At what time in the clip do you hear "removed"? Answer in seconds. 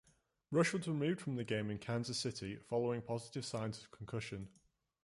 0.87-1.21